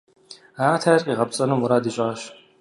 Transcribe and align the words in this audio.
Арати 0.61 0.87
ар 0.93 1.01
къигъэпцӀэну 1.05 1.59
мурад 1.59 1.85
ищӀащ. 1.89 2.21